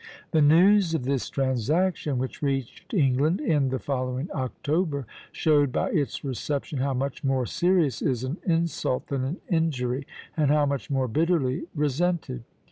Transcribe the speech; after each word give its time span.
The 0.31 0.41
news 0.41 0.95
of 0.95 1.03
this 1.03 1.29
transaction, 1.29 2.17
which 2.17 2.41
reached 2.41 2.91
England 2.91 3.39
in 3.39 3.69
the 3.69 3.77
following 3.77 4.29
October, 4.33 5.05
showed 5.31 5.71
by 5.71 5.91
its 5.91 6.23
reception 6.23 6.79
how 6.79 6.95
much 6.95 7.23
more 7.23 7.45
serious 7.45 8.01
is 8.01 8.23
an 8.23 8.37
insult 8.43 9.09
than 9.09 9.23
an 9.23 9.37
injury, 9.47 10.07
and 10.35 10.49
how 10.49 10.65
much 10.65 10.89
more 10.89 11.07
bitterly 11.07 11.65
resented. 11.75 12.43